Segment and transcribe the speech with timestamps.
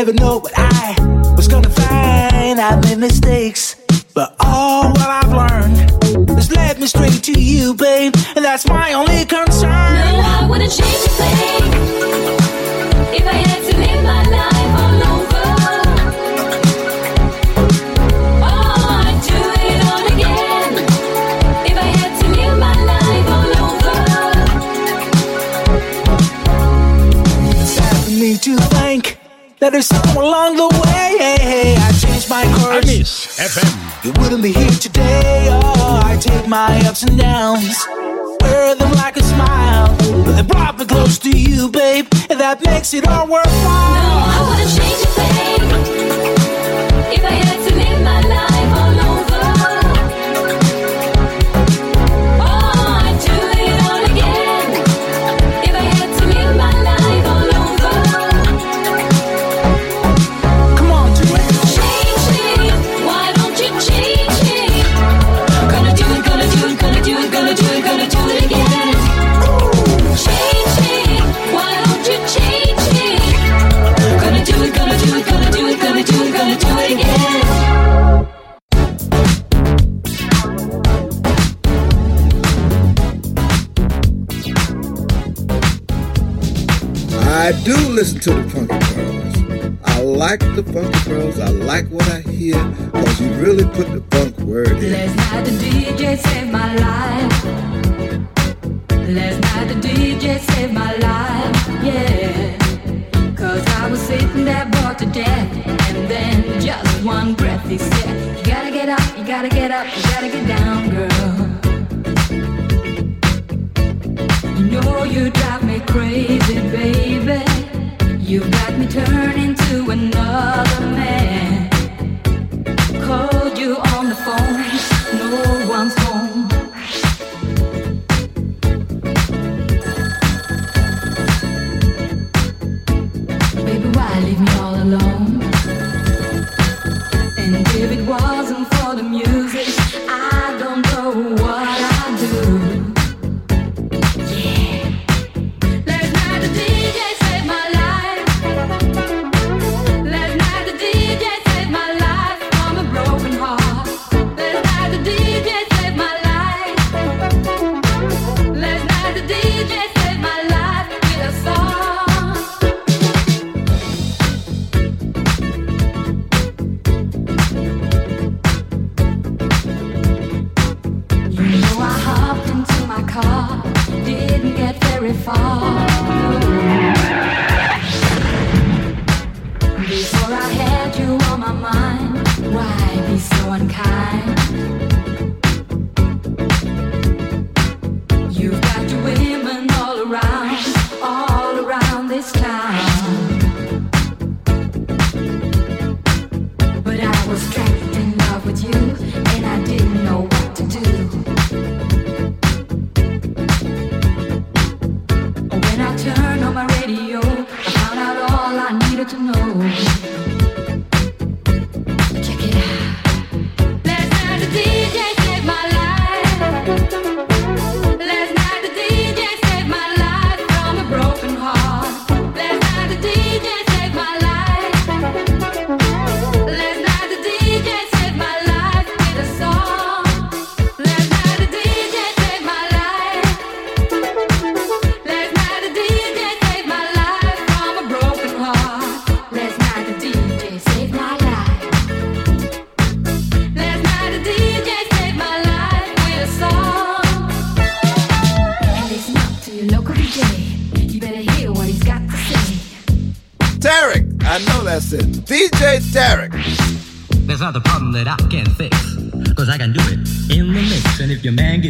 [0.00, 0.79] never know what I
[37.00, 37.86] ups and downs.
[38.40, 42.64] Wear them like a smile, but they brought me close to you, babe, and that
[42.64, 44.09] makes it all worthwhile.
[88.20, 89.78] to the Funky Pearls.
[89.84, 91.38] I like the Funky Pearls.
[91.38, 92.62] I like what I hear
[92.92, 94.02] because you really put the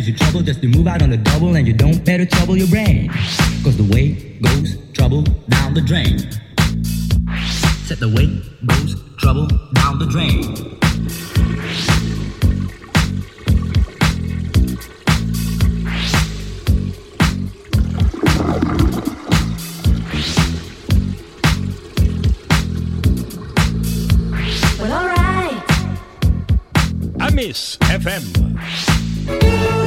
[0.03, 3.09] just to move out on the double and you don't better trouble your brain.
[3.63, 6.19] Cause the way goes trouble down the drain.
[7.85, 8.27] Set the way
[8.67, 10.81] goes trouble down the drain.
[27.33, 29.80] Miss FM.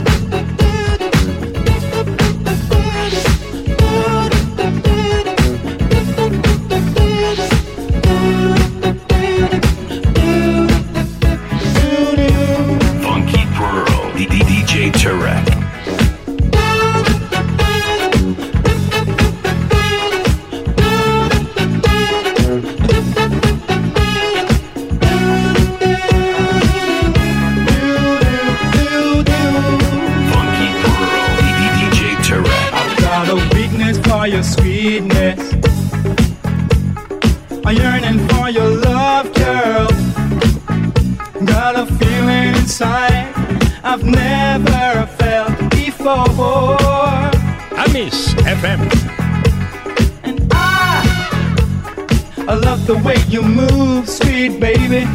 [53.48, 55.06] move, sweet baby.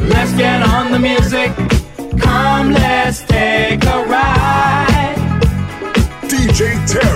[0.00, 1.50] Let's get on the music.
[2.18, 5.16] Come, let's take a ride.
[6.28, 7.13] DJ Terry.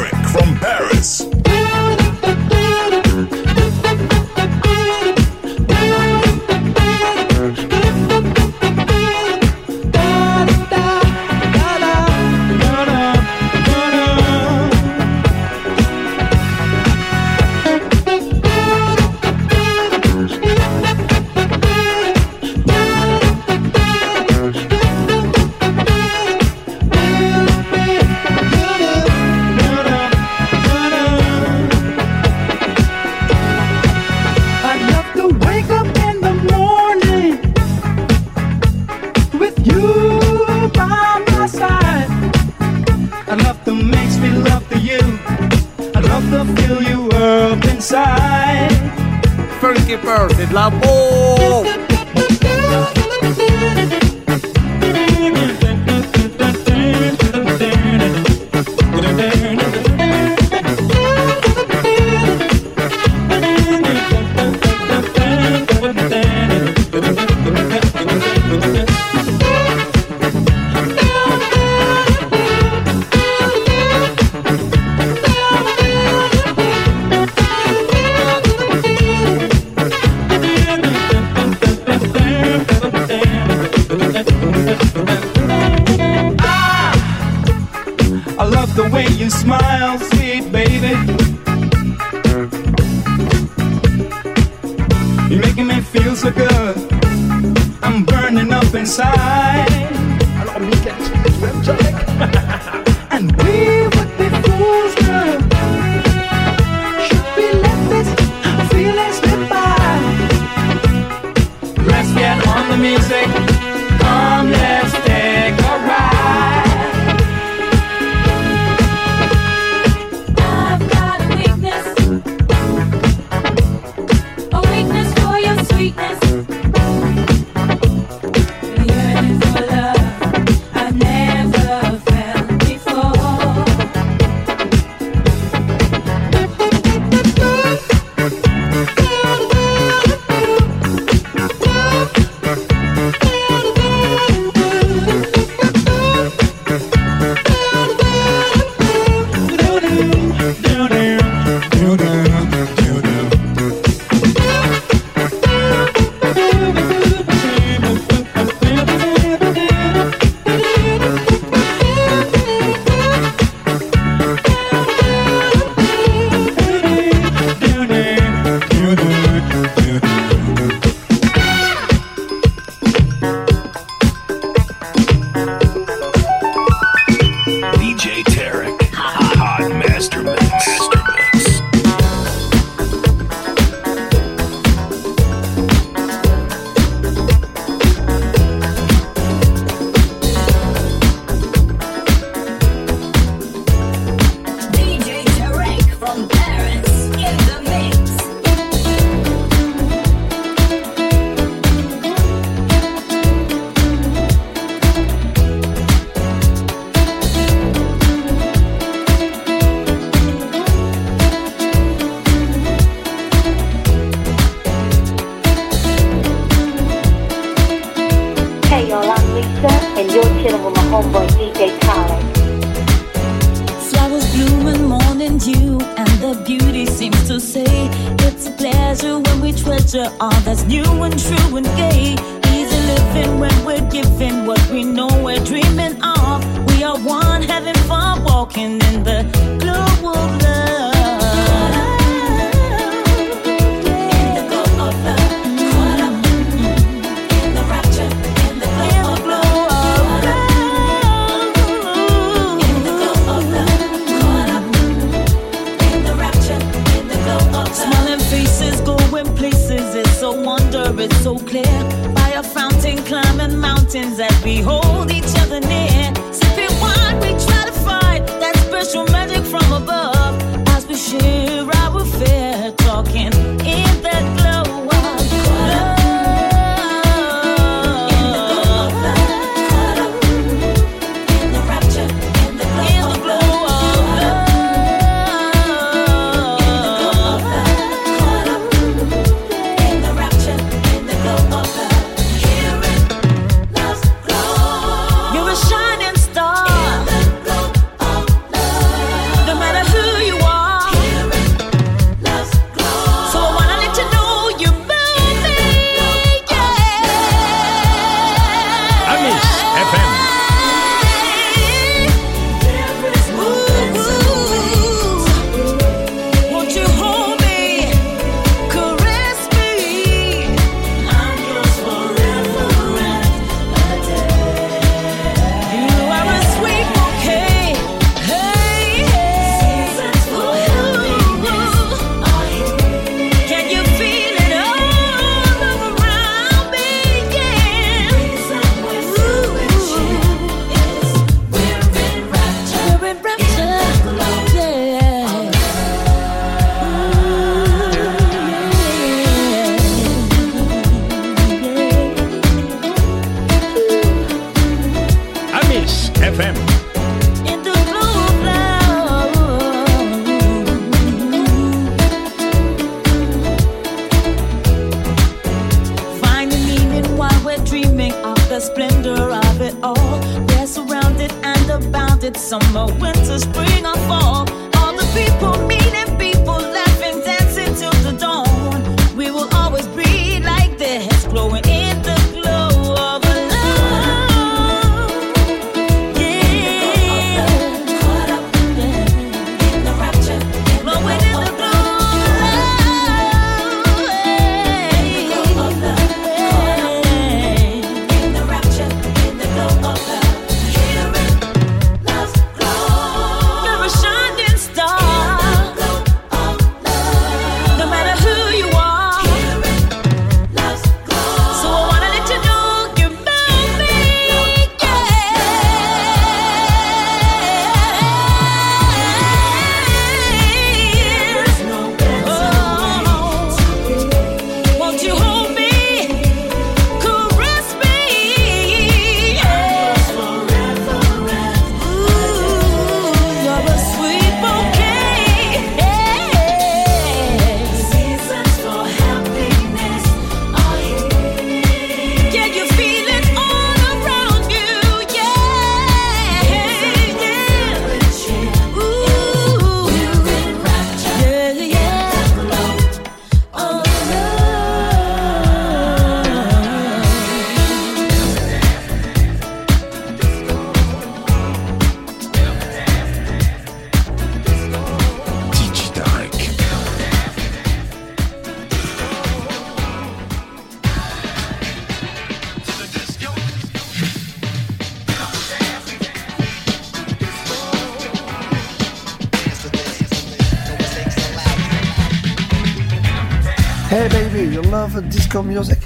[484.09, 485.79] Hey, baby, you love disco music?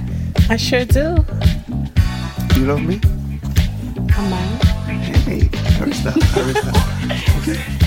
[0.49, 1.17] I sure do.
[2.55, 3.01] You love me?
[4.09, 4.59] Come on.
[5.27, 7.82] Hey, hurry up, hurry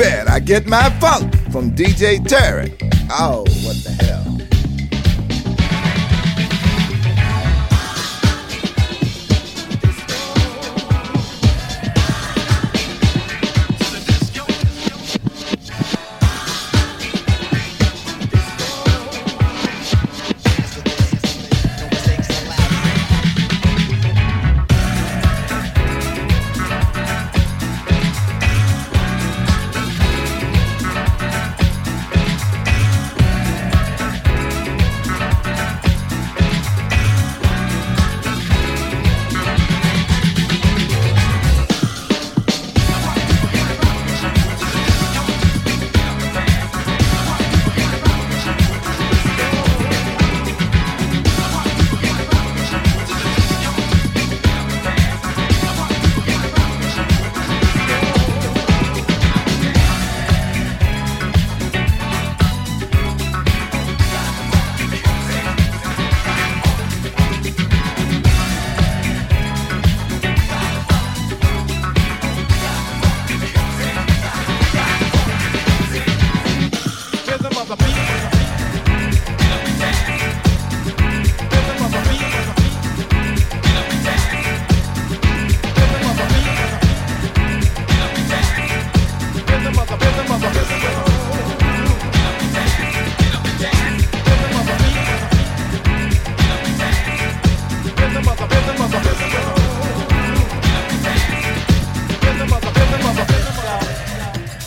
[0.00, 0.24] Okay.
[0.30, 2.72] I get my funk from DJ Tarek.
[3.10, 3.44] Oh,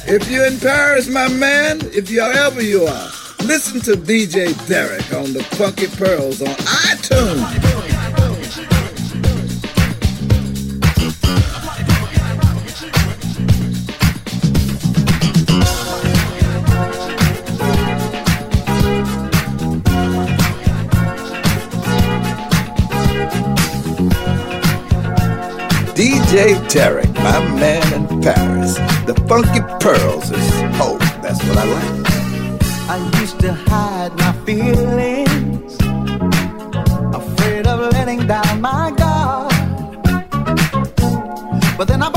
[0.06, 3.10] If you're in Paris, my man, if you're ever you are,
[3.46, 7.83] listen to DJ Tarek on the Funky Pearls on iTunes.
[26.34, 28.74] DJ Tarek, my man in Paris.
[29.06, 31.94] The funky pearls is oh, that's what I like.
[32.90, 35.78] I used to hide my feelings,
[37.14, 39.54] afraid of letting down my guard.
[41.78, 42.10] But then I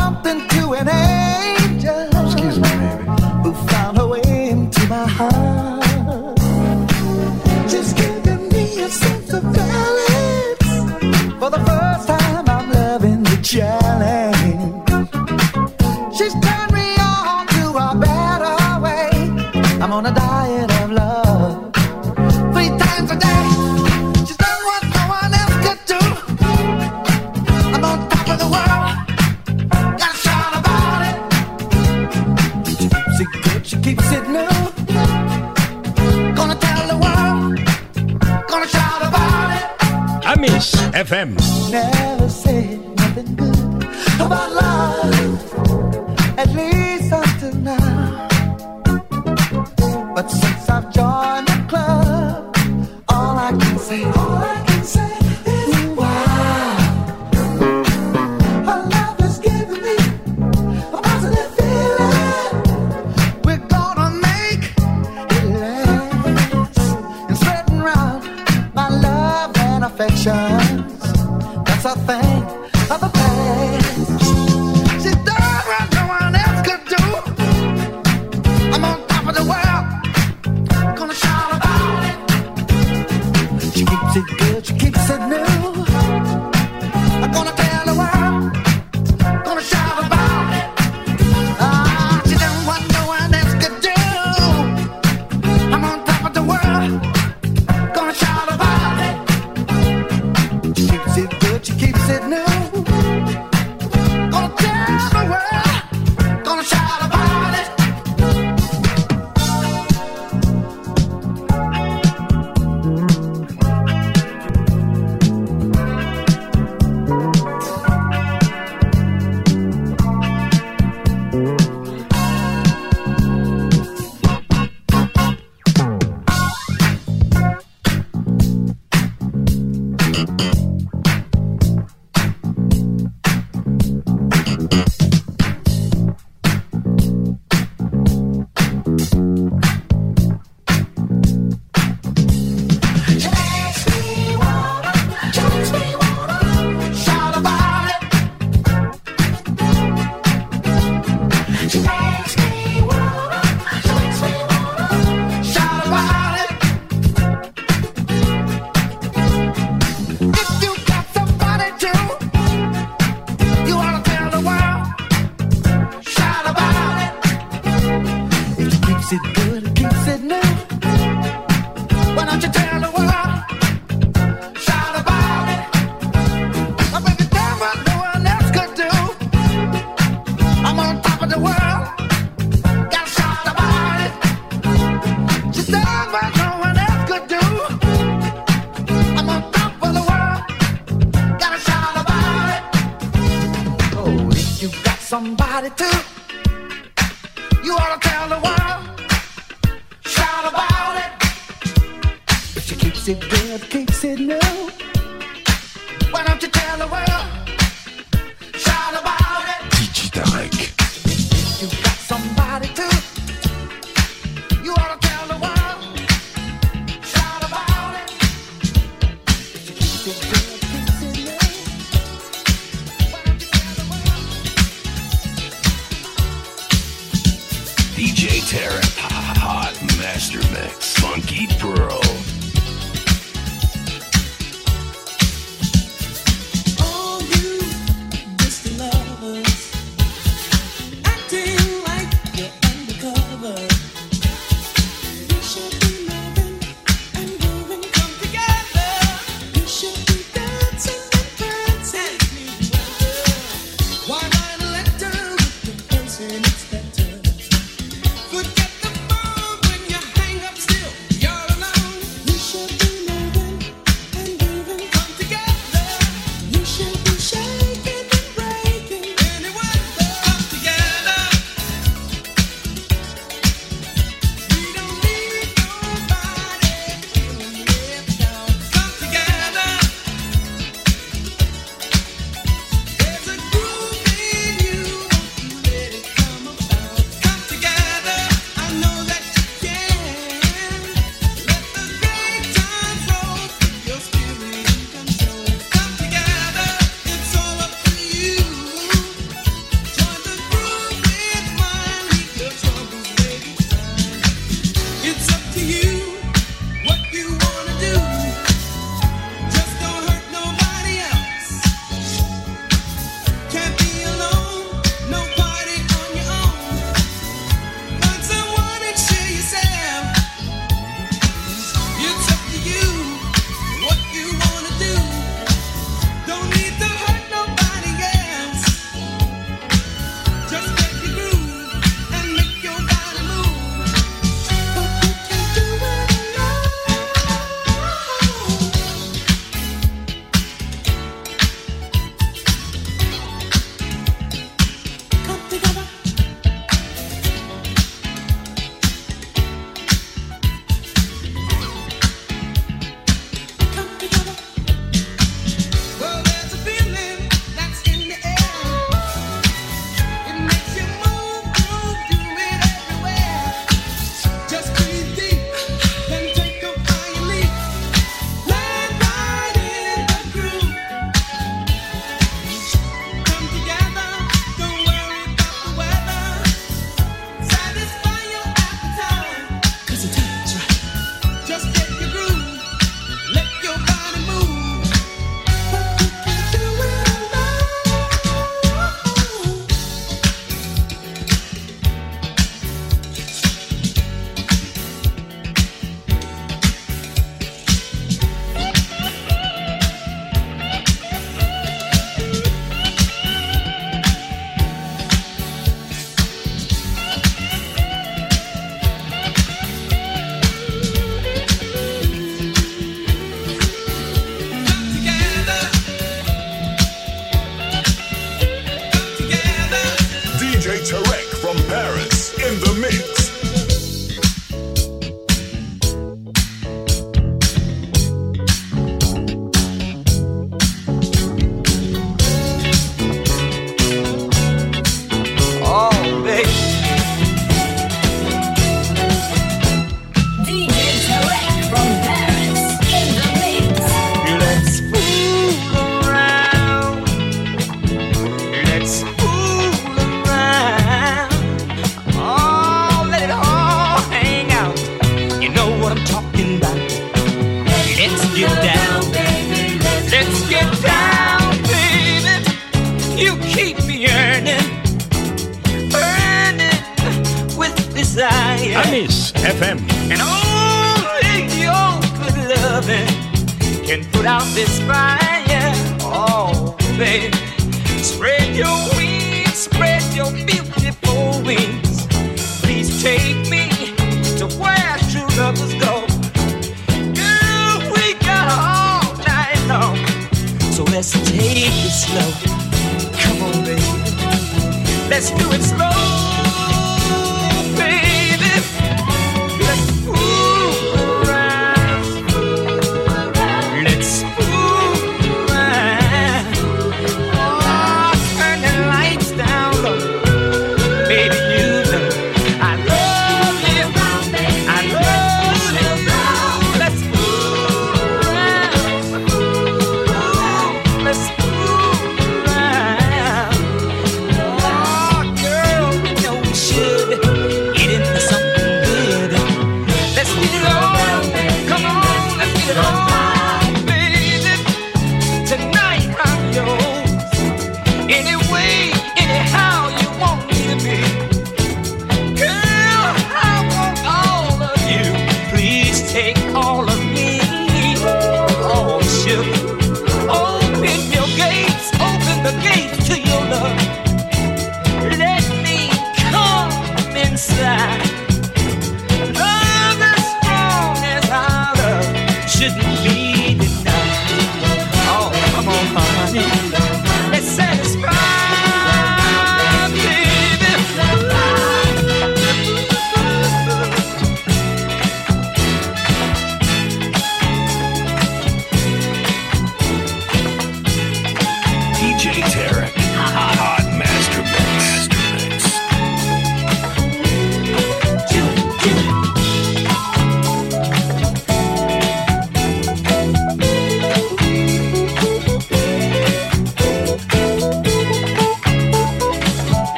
[54.86, 55.15] Say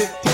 [0.00, 0.29] 15.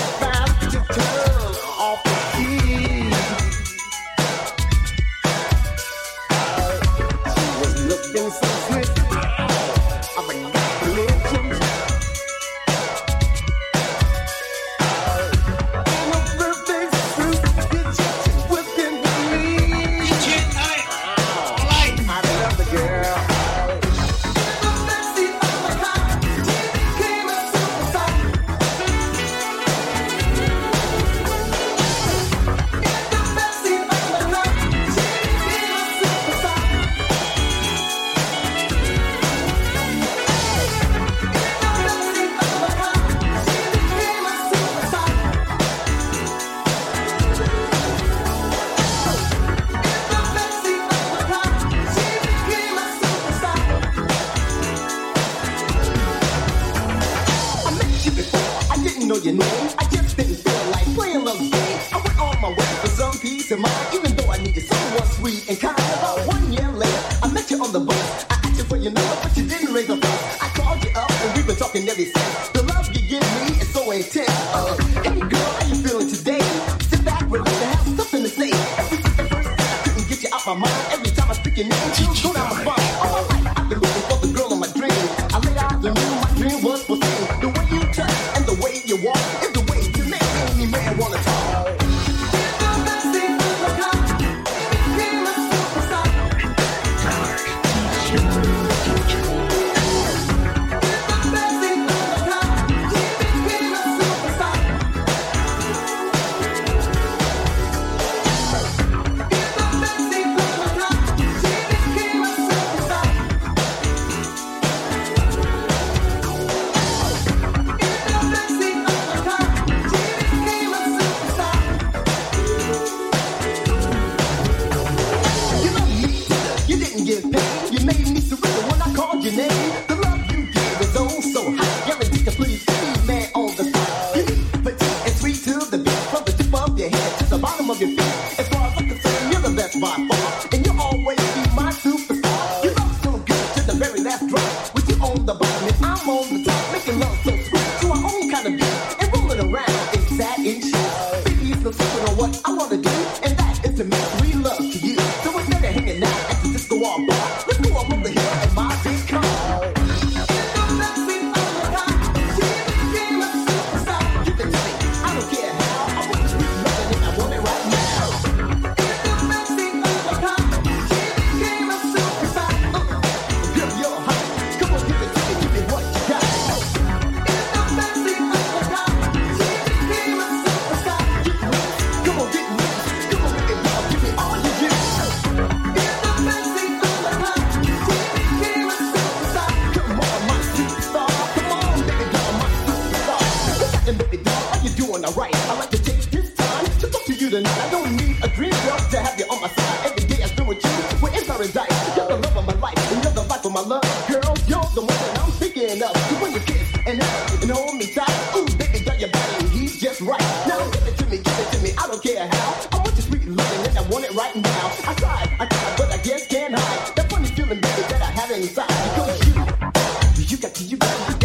[220.69, 221.16] You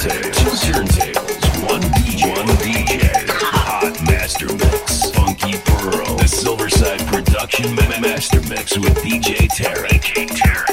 [0.00, 1.82] two turntables, one
[2.62, 9.88] DJ, hot master mix, funky pearl, the Silverside production master mix with DJ Terry.
[9.88, 10.69] DJ Tarek.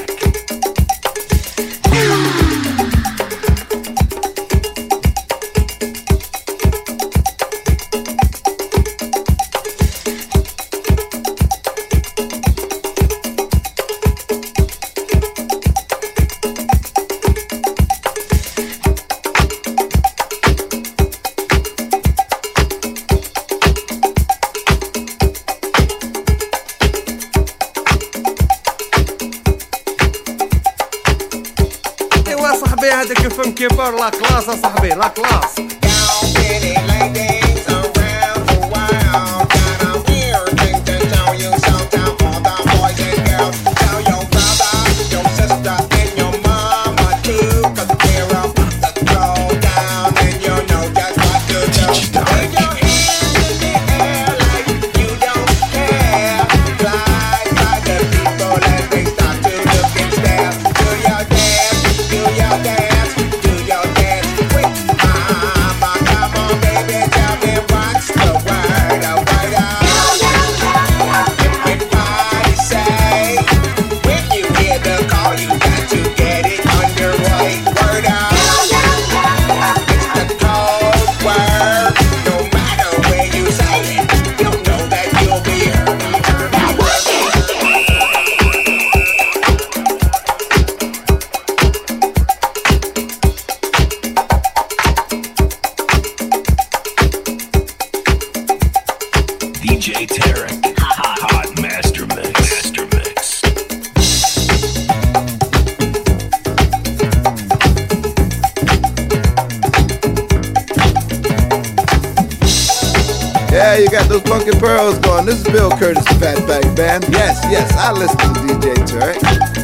[114.48, 115.26] Smoking Pearls gone.
[115.26, 117.04] This is Bill Curtis, Fatback Band.
[117.10, 119.57] Yes, yes, I listen to DJ Turk.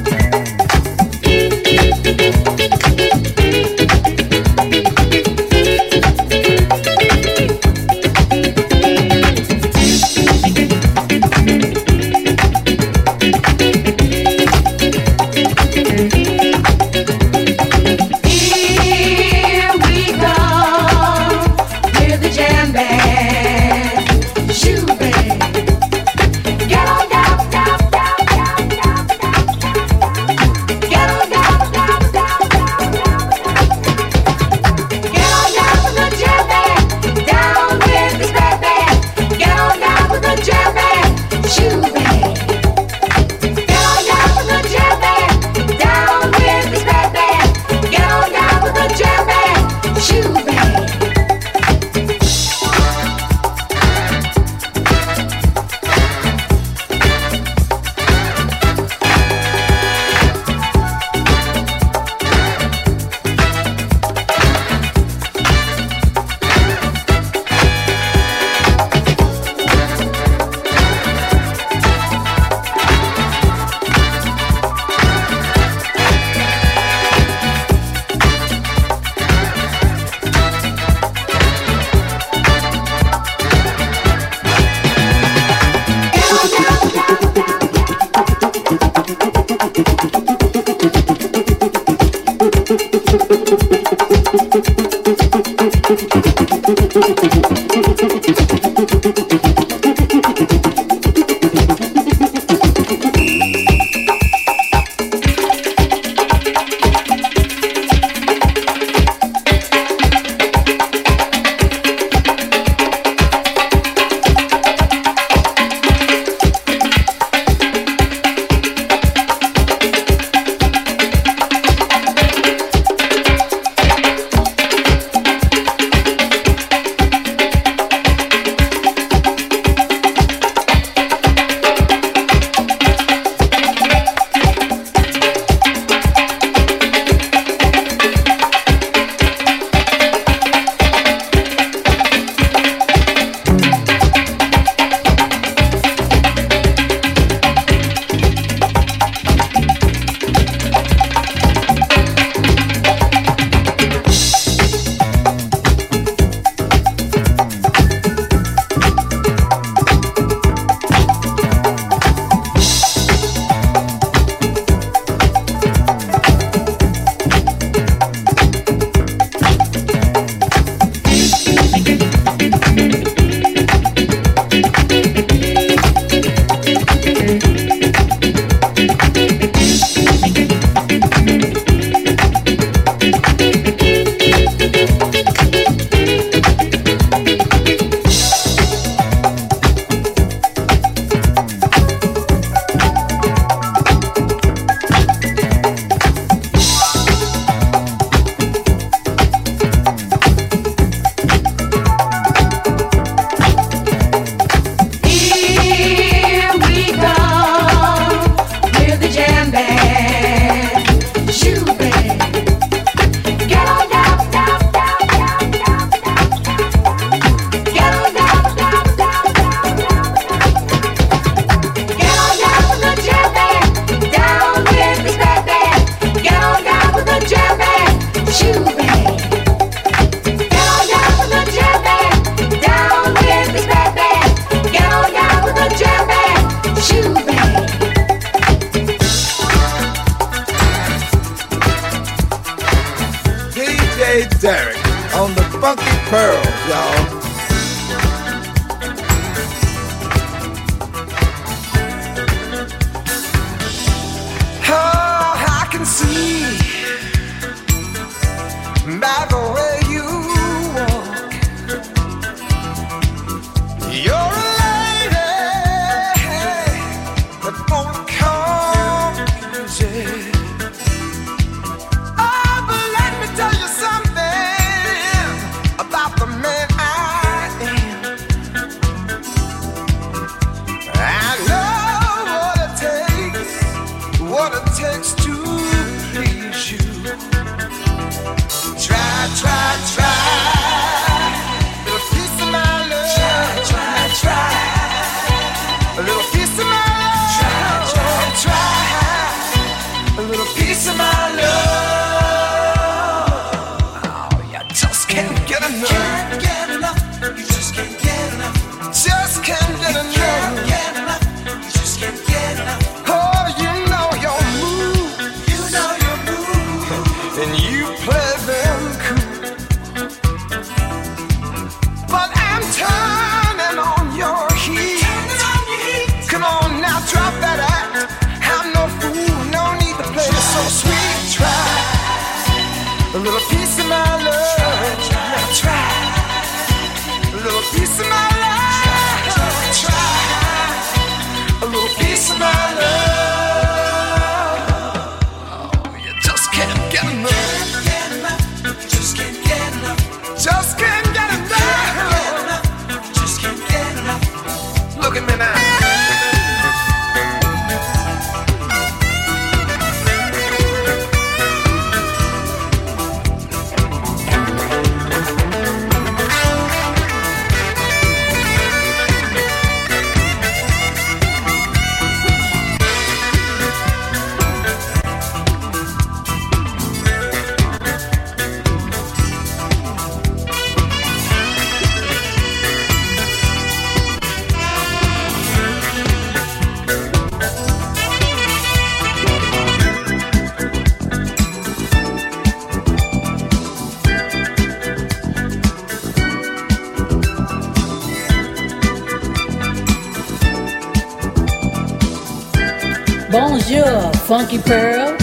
[404.27, 405.17] Funky Pearl,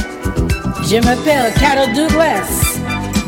[0.85, 2.79] Jim Appel, Cattle Douglas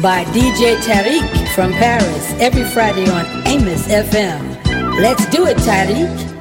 [0.02, 5.00] by DJ Tarek from Paris every Friday on Amos FM.
[5.00, 6.31] Let's do it, Tarek.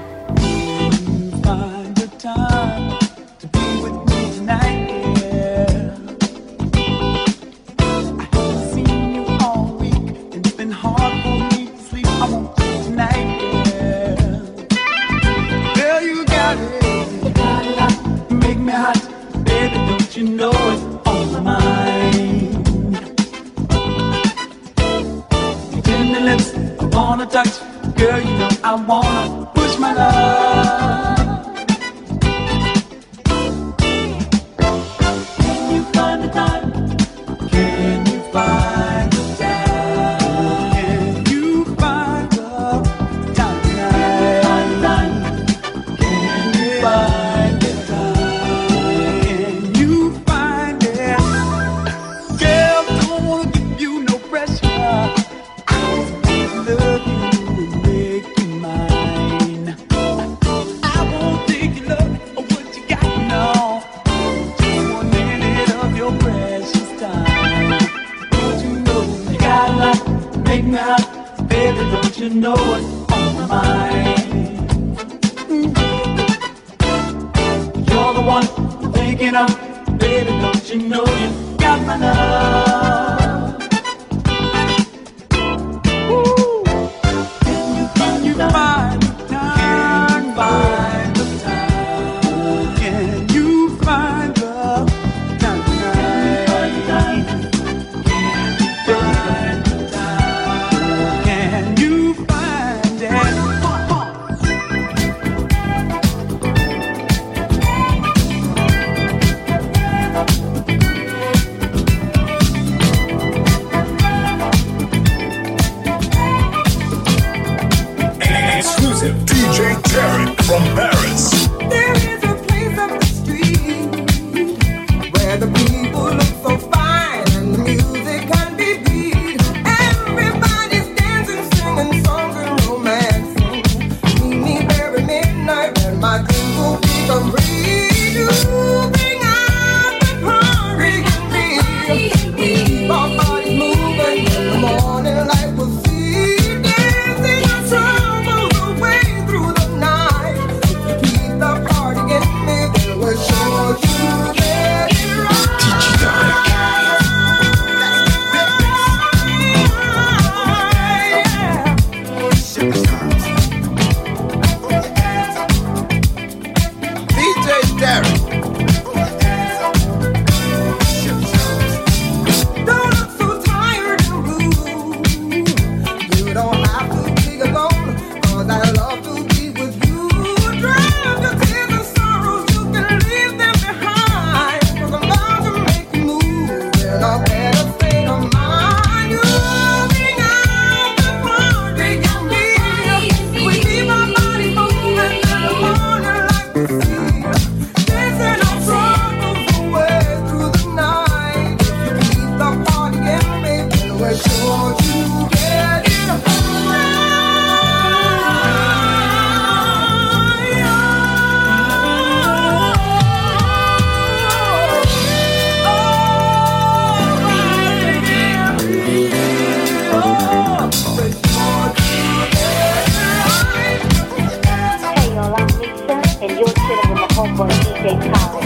[227.28, 228.41] home for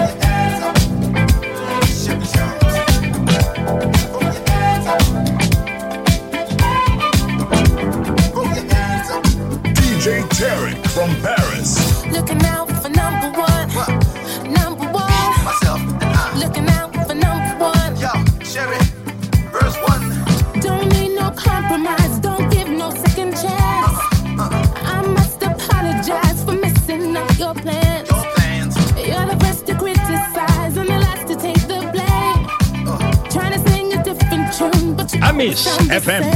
[35.54, 36.35] FM.